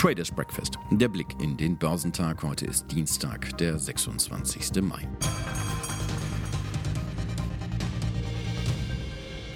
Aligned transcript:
Traders 0.00 0.30
Breakfast. 0.30 0.78
Der 0.92 1.08
Blick 1.08 1.26
in 1.42 1.58
den 1.58 1.76
Börsentag. 1.76 2.42
Heute 2.42 2.64
ist 2.64 2.90
Dienstag, 2.90 3.58
der 3.58 3.78
26. 3.78 4.80
Mai. 4.80 5.06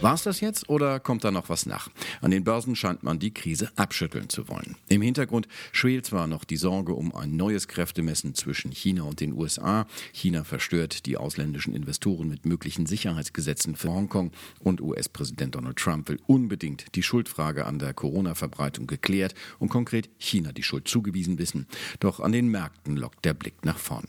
War 0.05 0.13
es 0.13 0.23
das 0.23 0.43
jetzt 0.43 0.69
oder 0.69 1.01
kommt 1.01 1.25
da 1.25 1.31
noch 1.31 1.49
was 1.49 1.65
nach? 1.65 1.89
An 2.21 2.31
den 2.31 2.45
Börsen 2.45 2.77
scheint 2.77 3.05
man 3.05 3.19
die 3.19 3.33
Krise 3.33 3.71
abschütteln 3.77 4.29
zu 4.29 4.49
wollen. 4.49 4.77
Im 4.87 5.01
Hintergrund 5.01 5.49
schwelt 5.73 6.05
zwar 6.05 6.27
noch 6.27 6.45
die 6.45 6.59
Sorge 6.59 6.93
um 6.93 7.15
ein 7.15 7.37
neues 7.37 7.69
Kräftemessen 7.69 8.35
zwischen 8.35 8.71
China 8.71 9.05
und 9.05 9.21
den 9.21 9.33
USA. 9.33 9.87
China 10.13 10.45
verstört 10.45 11.07
die 11.07 11.17
ausländischen 11.17 11.75
Investoren 11.75 12.29
mit 12.29 12.45
möglichen 12.45 12.85
Sicherheitsgesetzen 12.85 13.77
für 13.77 13.95
Hongkong 13.95 14.33
und 14.59 14.83
US-Präsident 14.83 15.55
Donald 15.55 15.79
Trump 15.79 16.07
will 16.11 16.21
unbedingt 16.27 16.95
die 16.97 17.03
Schuldfrage 17.03 17.65
an 17.65 17.79
der 17.79 17.95
Corona-Verbreitung 17.95 18.87
geklärt 18.87 19.33
und 19.59 19.71
konkret 19.71 20.11
China 20.19 20.53
die 20.53 20.65
Schuld 20.65 20.87
zugewiesen 20.87 21.39
wissen. 21.39 21.67
Doch 22.01 22.21
an 22.21 22.33
den 22.33 22.49
Märkten 22.49 22.99
lockt 22.99 23.25
der 23.25 23.33
Blick 23.33 23.65
nach 23.65 23.79
vorn. 23.79 24.05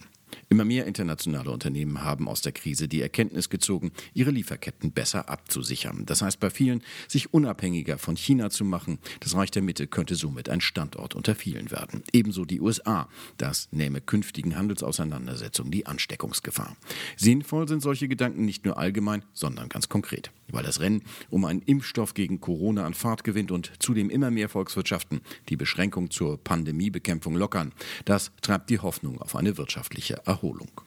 Immer 0.50 0.66
mehr 0.66 0.86
internationale 0.86 1.52
Unternehmen 1.52 2.04
haben 2.04 2.28
aus 2.28 2.42
der 2.42 2.52
Krise 2.52 2.88
die 2.88 3.02
Erkenntnis 3.02 3.50
gezogen, 3.50 3.92
ihre 4.14 4.32
Lieferketten 4.32 4.92
besser 4.92 5.30
abzusichern. 5.30 6.06
Das 6.06 6.22
heißt 6.22 6.40
bei 6.40 6.50
vielen, 6.50 6.84
sich 7.08 7.34
unabhängiger 7.34 7.98
von 7.98 8.16
China 8.16 8.50
zu 8.50 8.66
machen. 8.66 9.00
Das 9.20 9.36
Reich 9.36 9.52
der 9.52 9.62
Mitte 9.62 9.88
könnte 9.88 10.16
somit 10.16 10.50
ein 10.50 10.62
Standort 10.62 11.16
unter 11.16 11.36
vielen 11.36 11.72
werden. 11.72 12.04
Ebenso 12.14 12.46
die 12.46 12.62
USA. 12.62 13.08
Das 13.38 13.68
nähme 13.72 14.02
künftigen 14.02 14.56
Handelsauseinandersetzungen 14.56 15.72
die 15.72 15.86
Ansteckungsgefahr. 15.86 16.76
Sinnvoll 17.18 17.68
sind 17.68 17.82
solche 17.82 18.08
Gedanken 18.08 18.46
nicht 18.46 18.66
nur 18.66 18.78
allgemein, 18.78 19.24
sondern 19.34 19.70
ganz 19.70 19.90
konkret. 19.90 20.32
Weil 20.48 20.64
das 20.64 20.80
Rennen 20.80 21.02
um 21.30 21.46
einen 21.46 21.62
Impfstoff 21.62 22.14
gegen 22.14 22.40
Corona 22.40 22.86
an 22.86 22.94
Fahrt 22.94 23.24
gewinnt 23.24 23.52
und 23.52 23.72
zudem 23.80 24.10
immer 24.10 24.32
mehr 24.32 24.50
Volkswirtschaften 24.50 25.22
die 25.50 25.58
Beschränkung 25.58 26.12
zur 26.12 26.42
Pandemiebekämpfung 26.44 27.36
lockern. 27.36 27.72
Das 28.06 28.32
treibt 28.42 28.70
die 28.70 28.80
Hoffnung 28.80 29.22
auf 29.22 29.36
eine 29.36 29.58
wirtschaftliche 29.58 30.25
Erholung. 30.26 30.82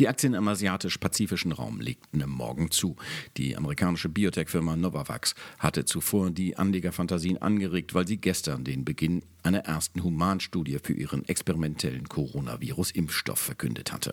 Die 0.00 0.08
Aktien 0.08 0.34
im 0.34 0.48
asiatisch-pazifischen 0.48 1.52
Raum 1.52 1.80
legten 1.80 2.20
am 2.20 2.30
Morgen 2.30 2.70
zu. 2.72 2.96
Die 3.36 3.56
amerikanische 3.56 4.08
Biotech-Firma 4.08 4.74
Novavax 4.74 5.36
hatte 5.60 5.84
zuvor 5.84 6.32
die 6.32 6.56
Anlegerfantasien 6.56 7.38
angeregt, 7.40 7.94
weil 7.94 8.06
sie 8.06 8.16
gestern 8.16 8.64
den 8.64 8.84
Beginn 8.84 9.22
einer 9.44 9.60
ersten 9.60 10.02
Humanstudie 10.02 10.78
für 10.82 10.94
ihren 10.94 11.24
experimentellen 11.28 12.08
Coronavirus-Impfstoff 12.08 13.38
verkündet 13.38 13.92
hatte. 13.92 14.12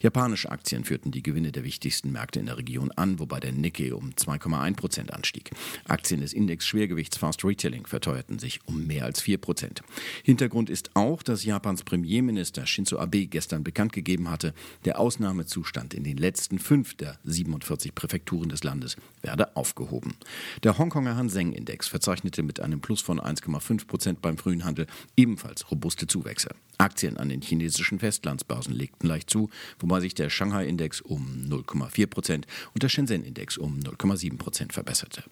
Japanische 0.00 0.50
Aktien 0.50 0.84
führten 0.84 1.10
die 1.10 1.22
Gewinne 1.22 1.52
der 1.52 1.64
wichtigsten 1.64 2.12
Märkte 2.12 2.40
in 2.40 2.46
der 2.46 2.58
Region 2.58 2.90
an, 2.92 3.18
wobei 3.18 3.40
der 3.40 3.52
Nikkei 3.52 3.94
um 3.94 4.10
2,1 4.10 4.76
Prozent 4.76 5.12
anstieg. 5.12 5.50
Aktien 5.86 6.20
des 6.20 6.32
Index 6.32 6.66
Schwergewichts 6.66 7.16
Fast 7.16 7.44
Retailing 7.44 7.86
verteuerten 7.86 8.38
sich 8.38 8.60
um 8.66 8.86
mehr 8.86 9.04
als 9.04 9.20
4 9.20 9.38
Prozent. 9.38 9.82
Hintergrund 10.22 10.70
ist 10.70 10.90
auch, 10.94 11.22
dass 11.22 11.44
Japans 11.44 11.84
Premierminister 11.84 12.66
Shinzo 12.66 12.98
Abe 12.98 13.26
gestern 13.26 13.64
bekannt 13.64 13.92
gegeben 13.92 14.30
hatte, 14.30 14.54
der 14.84 14.98
Ausnahmezustand 14.98 15.94
in 15.94 16.04
den 16.04 16.16
letzten 16.16 16.58
fünf 16.58 16.94
der 16.94 17.18
47 17.24 17.94
Präfekturen 17.94 18.48
des 18.48 18.64
Landes 18.64 18.96
werde 19.22 19.56
aufgehoben. 19.56 20.14
Der 20.62 20.78
Hongkonger 20.78 21.16
Hang-Seng-Index 21.16 21.88
verzeichnete 21.88 22.42
mit 22.42 22.60
einem 22.60 22.80
Plus 22.80 23.00
von 23.00 23.20
1,5 23.20 23.86
Prozent 23.86 24.22
beim 24.22 24.38
frühen 24.38 24.64
Einzelhandel 24.72 24.86
ebenfalls 25.16 25.70
robuste 25.70 26.06
Zuwächse. 26.06 26.50
Aktien 26.78 27.16
an 27.16 27.28
den 27.28 27.42
chinesischen 27.42 27.98
Festlandsbörsen 28.00 28.74
legten 28.74 29.06
leicht 29.06 29.30
zu, 29.30 29.50
wobei 29.78 30.00
sich 30.00 30.14
der 30.14 30.30
Shanghai-Index 30.30 31.00
um 31.00 31.46
0,4 31.48 32.06
Prozent 32.06 32.46
und 32.74 32.82
der 32.82 32.88
Shenzhen-Index 32.88 33.56
um 33.56 33.78
0,7 33.78 34.36
Prozent 34.36 34.72
verbesserte. 34.72 35.22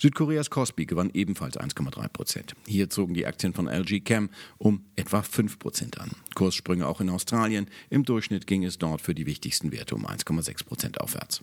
Südkoreas 0.00 0.50
Kospi 0.50 0.86
gewann 0.86 1.10
ebenfalls 1.14 1.56
1,3 1.56 2.08
Prozent. 2.08 2.54
Hier 2.66 2.90
zogen 2.90 3.14
die 3.14 3.26
Aktien 3.26 3.52
von 3.52 3.68
LG 3.68 4.00
Chem 4.04 4.30
um 4.56 4.84
etwa 4.96 5.22
5 5.22 5.58
Prozent 5.58 6.00
an. 6.00 6.10
Kurssprünge 6.34 6.86
auch 6.86 7.00
in 7.00 7.10
Australien. 7.10 7.68
Im 7.90 8.04
Durchschnitt 8.04 8.46
ging 8.46 8.64
es 8.64 8.78
dort 8.78 9.00
für 9.00 9.14
die 9.14 9.26
wichtigsten 9.26 9.70
Werte 9.70 9.94
um 9.94 10.06
1,6 10.06 10.64
Prozent 10.64 11.00
aufwärts. 11.00 11.42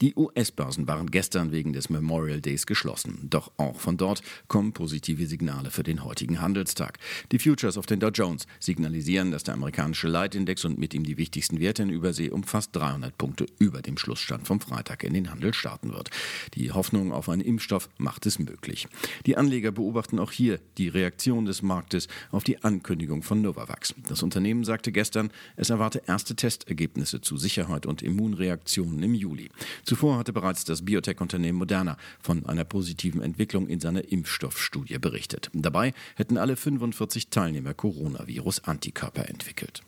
Die 0.00 0.14
US-Börsen 0.14 0.88
waren 0.88 1.10
gestern 1.10 1.52
wegen 1.52 1.74
des 1.74 1.90
Memorial 1.90 2.40
Days 2.40 2.64
geschlossen. 2.64 3.18
Doch 3.28 3.52
auch 3.58 3.78
von 3.78 3.98
dort 3.98 4.22
kommen 4.48 4.72
positive 4.72 5.26
Signale 5.26 5.70
für 5.70 5.82
den 5.82 6.04
heutigen 6.04 6.40
Handelstag. 6.40 6.98
Die 7.32 7.38
Futures 7.38 7.76
auf 7.76 7.84
den 7.84 8.00
Dow 8.00 8.08
Jones 8.08 8.46
signalisieren, 8.60 9.30
dass 9.30 9.42
der 9.42 9.52
amerikanische 9.52 10.08
Leitindex 10.08 10.64
und 10.64 10.78
mit 10.78 10.94
ihm 10.94 11.04
die 11.04 11.18
wichtigsten 11.18 11.60
Werte 11.60 11.82
in 11.82 11.90
Übersee 11.90 12.30
um 12.30 12.44
fast 12.44 12.74
300 12.76 13.18
Punkte 13.18 13.44
über 13.58 13.82
dem 13.82 13.98
Schlussstand 13.98 14.46
vom 14.46 14.60
Freitag 14.62 15.04
in 15.04 15.12
den 15.12 15.30
Handel 15.30 15.52
starten 15.52 15.92
wird. 15.92 16.08
Die 16.54 16.72
Hoffnung 16.72 17.12
auf 17.12 17.28
einen 17.28 17.42
Impfstoff 17.42 17.90
macht 17.98 18.24
es 18.24 18.38
möglich. 18.38 18.88
Die 19.26 19.36
Anleger 19.36 19.70
beobachten 19.70 20.18
auch 20.18 20.32
hier 20.32 20.60
die 20.78 20.88
Reaktion 20.88 21.44
des 21.44 21.60
Marktes 21.60 22.08
auf 22.30 22.42
die 22.42 22.64
Ankündigung 22.64 23.22
von 23.22 23.42
Novavax. 23.42 23.94
Das 24.08 24.22
Unternehmen 24.22 24.64
sagte 24.64 24.92
gestern, 24.92 25.30
es 25.56 25.68
erwarte 25.68 26.00
erste 26.06 26.34
Testergebnisse 26.34 27.20
zu 27.20 27.36
Sicherheit 27.36 27.84
und 27.84 28.00
Immunreaktionen 28.00 29.02
im 29.02 29.12
Juli. 29.12 29.50
Zuvor 29.90 30.18
hatte 30.18 30.32
bereits 30.32 30.64
das 30.64 30.84
Biotech-Unternehmen 30.84 31.58
Moderna 31.58 31.96
von 32.20 32.46
einer 32.46 32.62
positiven 32.62 33.22
Entwicklung 33.22 33.66
in 33.66 33.80
seiner 33.80 34.12
Impfstoffstudie 34.12 35.00
berichtet. 35.00 35.50
Dabei 35.52 35.94
hätten 36.14 36.38
alle 36.38 36.54
45 36.54 37.30
Teilnehmer 37.30 37.74
Coronavirus-Antikörper 37.74 39.28
entwickelt. 39.28 39.82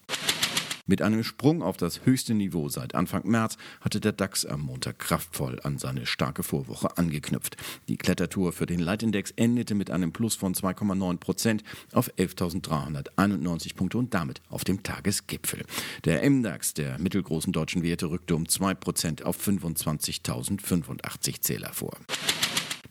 Mit 0.84 1.00
einem 1.00 1.22
Sprung 1.22 1.62
auf 1.62 1.76
das 1.76 2.04
höchste 2.04 2.34
Niveau 2.34 2.68
seit 2.68 2.96
Anfang 2.96 3.24
März 3.24 3.56
hatte 3.80 4.00
der 4.00 4.10
DAX 4.10 4.44
am 4.44 4.62
Montag 4.62 4.98
kraftvoll 4.98 5.60
an 5.62 5.78
seine 5.78 6.06
starke 6.06 6.42
Vorwoche 6.42 6.98
angeknüpft. 6.98 7.56
Die 7.86 7.96
Klettertour 7.96 8.52
für 8.52 8.66
den 8.66 8.80
Leitindex 8.80 9.30
endete 9.36 9.76
mit 9.76 9.92
einem 9.92 10.12
Plus 10.12 10.34
von 10.34 10.54
2,9 10.54 11.18
Prozent 11.18 11.62
auf 11.92 12.12
11.391 12.14 13.76
Punkte 13.76 13.98
und 13.98 14.12
damit 14.12 14.42
auf 14.48 14.64
dem 14.64 14.82
Tagesgipfel. 14.82 15.64
Der 16.04 16.28
MDAX 16.28 16.74
der 16.74 16.98
mittelgroßen 16.98 17.52
deutschen 17.52 17.84
Werte 17.84 18.10
rückte 18.10 18.34
um 18.34 18.48
2 18.48 18.74
Prozent 18.74 19.24
auf 19.24 19.38
25.085 19.38 21.42
Zähler 21.42 21.72
vor. 21.72 21.96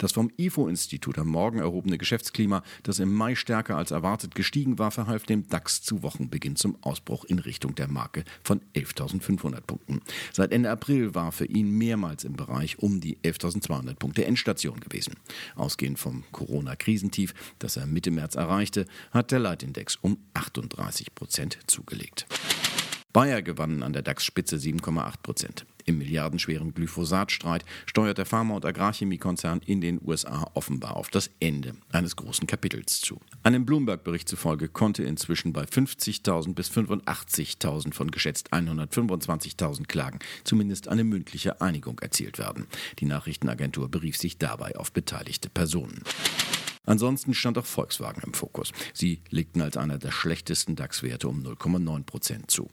Das 0.01 0.13
vom 0.13 0.31
IFO-Institut 0.35 1.19
am 1.19 1.27
Morgen 1.27 1.59
erhobene 1.59 1.99
Geschäftsklima, 1.99 2.63
das 2.81 2.97
im 2.97 3.13
Mai 3.13 3.35
stärker 3.35 3.77
als 3.77 3.91
erwartet 3.91 4.33
gestiegen 4.33 4.79
war, 4.79 4.89
verhalf 4.89 5.25
dem 5.27 5.47
DAX 5.47 5.83
zu 5.83 6.01
Wochenbeginn 6.01 6.55
zum 6.55 6.75
Ausbruch 6.81 7.23
in 7.25 7.37
Richtung 7.37 7.75
der 7.75 7.87
Marke 7.87 8.23
von 8.41 8.61
11.500 8.73 9.61
Punkten. 9.61 10.01
Seit 10.33 10.53
Ende 10.53 10.71
April 10.71 11.13
war 11.13 11.31
für 11.31 11.45
ihn 11.45 11.69
mehrmals 11.77 12.23
im 12.23 12.33
Bereich 12.33 12.79
um 12.79 12.99
die 12.99 13.17
11.200 13.17 13.93
Punkte 13.93 14.25
Endstation 14.25 14.79
gewesen. 14.79 15.13
Ausgehend 15.55 15.99
vom 15.99 16.23
Corona-Krisentief, 16.31 17.35
das 17.59 17.77
er 17.77 17.85
Mitte 17.85 18.09
März 18.09 18.33
erreichte, 18.33 18.87
hat 19.11 19.29
der 19.29 19.37
Leitindex 19.37 19.99
um 20.01 20.17
38 20.33 21.13
Prozent 21.13 21.59
zugelegt. 21.67 22.25
Bayer 23.13 23.43
gewannen 23.43 23.83
an 23.83 23.93
der 23.93 24.01
DAX-Spitze 24.01 24.55
7,8 24.55 25.13
Prozent. 25.21 25.65
Im 25.85 25.97
milliardenschweren 25.97 26.73
Glyphosatstreit 26.73 27.65
steuert 27.85 28.17
der 28.17 28.25
Pharma- 28.25 28.55
und 28.55 28.65
Agrarchemiekonzern 28.65 29.61
in 29.65 29.81
den 29.81 29.99
USA 30.05 30.49
offenbar 30.53 30.95
auf 30.95 31.09
das 31.09 31.29
Ende 31.39 31.73
eines 31.91 32.15
großen 32.15 32.47
Kapitels 32.47 33.01
zu. 33.01 33.19
Einem 33.43 33.65
Bloomberg-Bericht 33.65 34.29
zufolge 34.29 34.67
konnte 34.67 35.03
inzwischen 35.03 35.53
bei 35.53 35.63
50.000 35.63 36.53
bis 36.53 36.69
85.000 36.71 37.93
von 37.93 38.11
geschätzt 38.11 38.53
125.000 38.53 39.87
Klagen 39.87 40.19
zumindest 40.43 40.87
eine 40.87 41.03
mündliche 41.03 41.61
Einigung 41.61 41.99
erzielt 41.99 42.37
werden. 42.39 42.67
Die 42.99 43.05
Nachrichtenagentur 43.05 43.89
berief 43.89 44.17
sich 44.17 44.37
dabei 44.37 44.75
auf 44.75 44.91
beteiligte 44.91 45.49
Personen. 45.49 46.03
Ansonsten 46.85 47.33
stand 47.33 47.57
auch 47.57 47.65
Volkswagen 47.65 48.23
im 48.25 48.33
Fokus. 48.33 48.71
Sie 48.93 49.21
legten 49.29 49.61
als 49.61 49.77
einer 49.77 49.99
der 49.99 50.11
schlechtesten 50.11 50.75
DAX-Werte 50.75 51.27
um 51.27 51.43
0,9 51.43 52.03
Prozent 52.03 52.49
zu. 52.49 52.69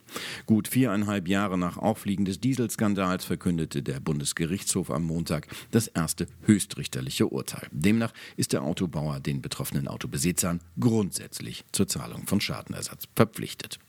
Gut 0.47 0.67
viereinhalb 0.67 1.27
Jahre 1.27 1.57
nach 1.57 1.77
Auffliegen 1.77 2.25
des 2.25 2.39
Dieselskandals 2.39 3.25
verkündete 3.25 3.83
der 3.83 3.99
Bundesgerichtshof 3.99 4.89
am 4.89 5.03
Montag 5.03 5.47
das 5.71 5.87
erste 5.87 6.27
höchstrichterliche 6.43 7.27
Urteil. 7.27 7.67
Demnach 7.71 8.13
ist 8.35 8.53
der 8.53 8.63
Autobauer 8.63 9.19
den 9.19 9.41
betroffenen 9.41 9.87
Autobesitzern 9.87 10.61
grundsätzlich 10.79 11.65
zur 11.71 11.87
Zahlung 11.87 12.25
von 12.25 12.41
Schadenersatz 12.41 13.07
verpflichtet. 13.15 13.79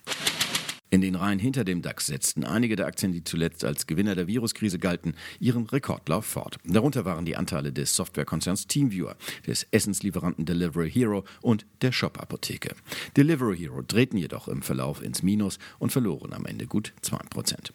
In 0.92 1.02
den 1.02 1.14
Reihen 1.14 1.38
hinter 1.38 1.62
dem 1.62 1.82
DAX 1.82 2.06
setzten 2.06 2.42
einige 2.42 2.74
der 2.74 2.86
Aktien, 2.86 3.12
die 3.12 3.22
zuletzt 3.22 3.64
als 3.64 3.86
Gewinner 3.86 4.16
der 4.16 4.26
Viruskrise 4.26 4.80
galten, 4.80 5.14
ihren 5.38 5.66
Rekordlauf 5.66 6.26
fort. 6.26 6.58
Darunter 6.64 7.04
waren 7.04 7.24
die 7.24 7.36
Anteile 7.36 7.72
des 7.72 7.94
Softwarekonzerns 7.94 8.66
Teamviewer, 8.66 9.16
des 9.46 9.68
Essenslieferanten 9.70 10.46
Delivery 10.46 10.90
Hero 10.90 11.24
und 11.42 11.64
der 11.82 11.92
Shop-Apotheke. 11.92 12.74
Delivery 13.16 13.56
Hero 13.56 13.82
drehten 13.82 14.18
jedoch 14.18 14.48
im 14.48 14.62
Verlauf 14.62 15.00
ins 15.00 15.22
Minus 15.22 15.60
und 15.78 15.92
verloren 15.92 16.32
am 16.32 16.44
Ende 16.44 16.66
gut 16.66 16.92
2%. 17.04 17.70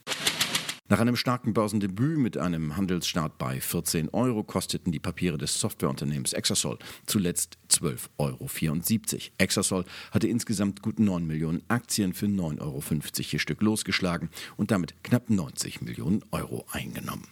Nach 0.88 1.00
einem 1.00 1.16
starken 1.16 1.56
Börsendebüt 1.56 2.20
mit 2.20 2.38
einem 2.38 2.78
Handelsstart 2.78 3.40
bei 3.40 3.60
14 3.60 4.10
Euro 4.10 4.44
kosteten 4.44 4.92
die 4.92 5.00
Papiere 5.00 5.40
des 5.40 5.60
Softwareunternehmens 5.60 6.34
Exasol 6.34 6.78
zuletzt 7.08 7.58
12,74 7.72 8.10
Euro. 8.20 9.22
Exasol 9.40 9.86
hatte 10.12 10.28
insgesamt 10.28 10.84
gut 10.84 11.00
9 11.00 11.26
Millionen 11.26 11.64
Aktien 11.70 12.14
für 12.14 12.28
9,50 12.28 12.62
Euro 12.62 12.84
je 13.18 13.40
Stück 13.40 13.64
losgeschlagen 13.64 14.30
und 14.58 14.70
damit 14.70 14.94
knapp 15.04 15.28
90 15.28 15.82
Millionen 15.82 16.24
Euro 16.30 16.68
eingenommen. 16.72 17.26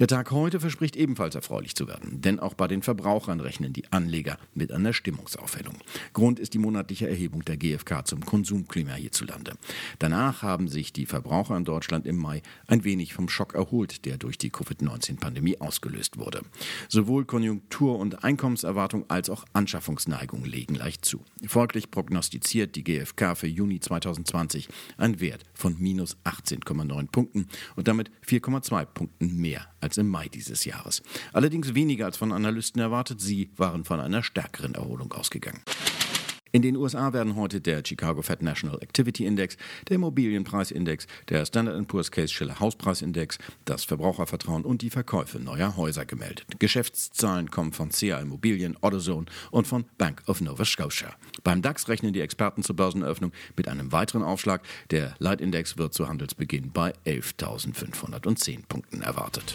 Der 0.00 0.06
Tag 0.06 0.30
heute 0.30 0.60
verspricht 0.60 0.96
ebenfalls 0.96 1.34
erfreulich 1.34 1.76
zu 1.76 1.86
werden, 1.86 2.22
denn 2.22 2.40
auch 2.40 2.54
bei 2.54 2.66
den 2.66 2.80
Verbrauchern 2.80 3.38
rechnen 3.38 3.74
die 3.74 3.92
Anleger 3.92 4.38
mit 4.54 4.72
einer 4.72 4.94
Stimmungsaufhellung. 4.94 5.76
Grund 6.14 6.40
ist 6.40 6.54
die 6.54 6.58
monatliche 6.58 7.06
Erhebung 7.06 7.44
der 7.44 7.58
GfK 7.58 8.06
zum 8.06 8.24
Konsumklima 8.24 8.94
hierzulande. 8.94 9.58
Danach 9.98 10.40
haben 10.40 10.68
sich 10.68 10.94
die 10.94 11.04
Verbraucher 11.04 11.54
in 11.54 11.66
Deutschland 11.66 12.06
im 12.06 12.16
Mai 12.16 12.40
ein 12.66 12.82
wenig 12.82 13.12
vom 13.12 13.28
Schock 13.28 13.54
erholt, 13.54 14.06
der 14.06 14.16
durch 14.16 14.38
die 14.38 14.48
Covid-19-Pandemie 14.48 15.60
ausgelöst 15.60 16.16
wurde. 16.16 16.40
Sowohl 16.88 17.26
Konjunktur- 17.26 17.98
und 17.98 18.24
Einkommenserwartung 18.24 19.04
als 19.08 19.28
auch 19.28 19.44
Anschaffungsneigung 19.52 20.46
legen 20.46 20.76
leicht 20.76 21.04
zu. 21.04 21.22
Folglich 21.46 21.90
prognostiziert 21.90 22.74
die 22.74 22.84
GfK 22.84 23.34
für 23.34 23.48
Juni 23.48 23.80
2020 23.80 24.70
einen 24.96 25.20
Wert 25.20 25.44
von 25.52 25.76
minus 25.78 26.16
18,9 26.24 27.08
Punkten 27.10 27.48
und 27.76 27.86
damit 27.86 28.10
4,2 28.26 28.86
Punkten 28.86 29.36
mehr 29.36 29.66
als 29.82 29.89
als 29.90 29.98
im 29.98 30.08
Mai 30.08 30.28
dieses 30.28 30.64
Jahres. 30.64 31.02
Allerdings 31.32 31.74
weniger 31.74 32.06
als 32.06 32.16
von 32.16 32.30
Analysten 32.32 32.80
erwartet. 32.80 33.20
Sie 33.20 33.50
waren 33.56 33.84
von 33.84 33.98
einer 33.98 34.22
stärkeren 34.22 34.74
Erholung 34.76 35.12
ausgegangen. 35.12 35.62
In 36.52 36.62
den 36.62 36.76
USA 36.76 37.12
werden 37.12 37.36
heute 37.36 37.60
der 37.60 37.82
Chicago 37.86 38.22
Fed 38.22 38.42
National 38.42 38.80
Activity 38.82 39.24
Index, 39.24 39.56
der 39.88 39.96
Immobilienpreisindex, 39.96 41.06
der 41.28 41.46
Standard 41.46 41.86
Poor's 41.86 42.10
Case 42.10 42.32
Schiller 42.32 42.58
Hauspreisindex, 42.58 43.38
das 43.64 43.84
Verbrauchervertrauen 43.84 44.64
und 44.64 44.82
die 44.82 44.90
Verkäufe 44.90 45.38
neuer 45.38 45.76
Häuser 45.76 46.04
gemeldet. 46.04 46.46
Geschäftszahlen 46.58 47.50
kommen 47.52 47.72
von 47.72 47.90
CA 47.90 48.18
Immobilien, 48.18 48.76
AutoZone 48.80 49.26
und 49.52 49.68
von 49.68 49.84
Bank 49.96 50.22
of 50.26 50.40
Nova 50.40 50.64
Scotia. 50.64 51.14
Beim 51.44 51.62
DAX 51.62 51.88
rechnen 51.88 52.12
die 52.12 52.20
Experten 52.20 52.64
zur 52.64 52.74
Börseneröffnung 52.74 53.30
mit 53.56 53.68
einem 53.68 53.92
weiteren 53.92 54.24
Aufschlag. 54.24 54.62
Der 54.90 55.14
Leitindex 55.18 55.78
wird 55.78 55.94
zu 55.94 56.08
Handelsbeginn 56.08 56.72
bei 56.72 56.92
11.510 57.06 58.66
Punkten 58.66 59.02
erwartet. 59.02 59.54